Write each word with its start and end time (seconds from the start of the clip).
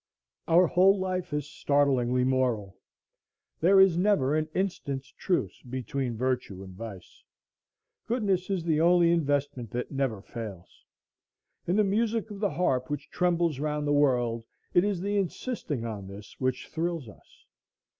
Our 0.47 0.65
whole 0.65 0.97
life 0.97 1.31
is 1.31 1.45
startlingly 1.45 2.23
moral. 2.23 2.75
There 3.59 3.79
is 3.79 3.99
never 3.99 4.35
an 4.35 4.49
instant's 4.55 5.09
truce 5.15 5.61
between 5.61 6.17
virtue 6.17 6.63
and 6.63 6.73
vice. 6.73 7.21
Goodness 8.07 8.49
is 8.49 8.63
the 8.63 8.81
only 8.81 9.11
investment 9.11 9.69
that 9.73 9.91
never 9.91 10.19
fails. 10.19 10.83
In 11.67 11.75
the 11.75 11.83
music 11.83 12.31
of 12.31 12.39
the 12.39 12.49
harp 12.55 12.89
which 12.89 13.11
trembles 13.11 13.59
round 13.59 13.85
the 13.85 13.93
world 13.93 14.43
it 14.73 14.83
is 14.83 15.01
the 15.01 15.17
insisting 15.17 15.85
on 15.85 16.07
this 16.07 16.33
which 16.39 16.69
thrills 16.69 17.07
us. 17.07 17.45